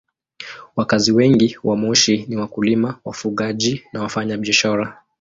[0.75, 5.01] Wakazi wengi wa Moshi ni wakulima, wafugaji na wafanyabiashara.